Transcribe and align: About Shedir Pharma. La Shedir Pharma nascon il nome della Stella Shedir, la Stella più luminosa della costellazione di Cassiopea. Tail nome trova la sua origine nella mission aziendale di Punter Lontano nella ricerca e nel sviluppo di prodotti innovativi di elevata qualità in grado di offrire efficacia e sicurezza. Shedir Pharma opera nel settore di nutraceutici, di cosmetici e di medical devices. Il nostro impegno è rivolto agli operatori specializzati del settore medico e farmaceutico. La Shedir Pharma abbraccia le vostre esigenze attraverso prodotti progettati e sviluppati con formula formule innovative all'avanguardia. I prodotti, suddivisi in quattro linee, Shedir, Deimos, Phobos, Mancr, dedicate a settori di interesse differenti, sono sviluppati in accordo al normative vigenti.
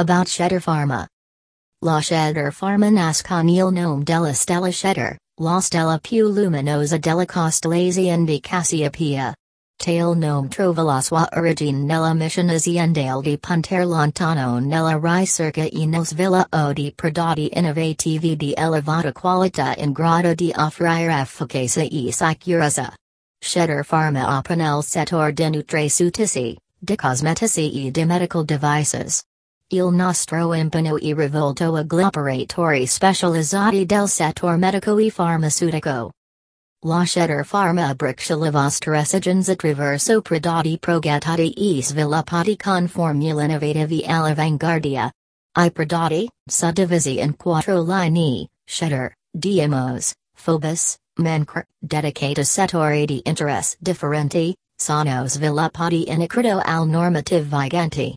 About 0.00 0.28
Shedir 0.28 0.60
Pharma. 0.60 1.08
La 1.82 1.98
Shedir 1.98 2.52
Pharma 2.52 2.88
nascon 2.88 3.48
il 3.48 3.72
nome 3.72 4.04
della 4.04 4.32
Stella 4.32 4.70
Shedir, 4.70 5.16
la 5.40 5.58
Stella 5.58 5.98
più 5.98 6.28
luminosa 6.28 6.98
della 6.98 7.26
costellazione 7.26 8.24
di 8.24 8.38
Cassiopea. 8.38 9.34
Tail 9.76 10.16
nome 10.16 10.46
trova 10.50 10.82
la 10.82 11.00
sua 11.00 11.28
origine 11.36 11.82
nella 11.82 12.14
mission 12.14 12.48
aziendale 12.48 13.22
di 13.22 13.38
Punter 13.38 13.84
Lontano 13.84 14.60
nella 14.60 15.00
ricerca 15.02 15.62
e 15.62 15.84
nel 15.84 16.06
sviluppo 16.06 16.72
di 16.72 16.92
prodotti 16.94 17.50
innovativi 17.52 18.36
di 18.36 18.54
elevata 18.56 19.10
qualità 19.10 19.74
in 19.78 19.90
grado 19.90 20.32
di 20.32 20.52
offrire 20.54 21.22
efficacia 21.22 21.82
e 21.82 22.12
sicurezza. 22.12 22.94
Shedir 23.40 23.84
Pharma 23.84 24.38
opera 24.38 24.54
nel 24.54 24.84
settore 24.84 25.32
di 25.32 25.50
nutraceutici, 25.50 26.56
di 26.78 26.94
cosmetici 26.94 27.86
e 27.86 27.90
di 27.90 28.04
medical 28.04 28.44
devices. 28.44 29.24
Il 29.70 29.92
nostro 29.92 30.54
impegno 30.54 30.96
è 30.96 31.12
rivolto 31.12 31.74
agli 31.74 32.00
operatori 32.00 32.86
specializzati 32.86 33.84
del 33.84 34.08
settore 34.08 34.56
medico 34.56 34.96
e 34.96 35.10
farmaceutico. 35.10 36.10
La 36.86 37.04
Shedir 37.04 37.44
Pharma 37.44 37.88
abbraccia 37.88 38.34
le 38.36 38.50
vostre 38.50 38.98
esigenze 38.98 39.52
attraverso 39.52 40.22
prodotti 40.22 40.78
progettati 40.78 41.52
e 41.52 41.82
sviluppati 41.82 42.56
con 42.56 42.88
formula 42.88 43.44
formule 43.44 43.44
innovative 43.44 44.06
all'avanguardia. 44.06 45.12
I 45.54 45.70
prodotti, 45.70 46.26
suddivisi 46.48 47.20
in 47.20 47.36
quattro 47.36 47.82
linee, 47.82 48.48
Shedir, 48.64 49.12
Deimos, 49.34 50.14
Phobos, 50.34 50.96
Mancr, 51.18 51.64
dedicate 51.78 52.40
a 52.40 52.44
settori 52.44 53.04
di 53.04 53.20
interesse 53.22 53.76
differenti, 53.78 54.56
sono 54.80 55.28
sviluppati 55.28 56.10
in 56.10 56.22
accordo 56.22 56.58
al 56.64 56.88
normative 56.88 57.42
vigenti. 57.42 58.16